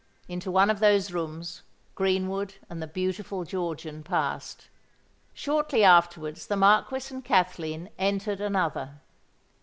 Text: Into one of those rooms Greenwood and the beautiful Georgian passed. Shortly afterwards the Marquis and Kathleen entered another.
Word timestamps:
Into 0.27 0.49
one 0.49 0.71
of 0.71 0.79
those 0.79 1.11
rooms 1.11 1.61
Greenwood 1.93 2.55
and 2.71 2.81
the 2.81 2.87
beautiful 2.87 3.43
Georgian 3.43 4.01
passed. 4.01 4.67
Shortly 5.31 5.83
afterwards 5.83 6.47
the 6.47 6.57
Marquis 6.57 7.13
and 7.13 7.23
Kathleen 7.23 7.87
entered 7.99 8.41
another. 8.41 8.99